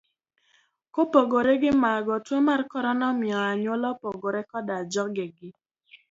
[0.93, 5.49] Kopogore gi mago, tuo mar korona omiyo anyuola opogore koda jogegi.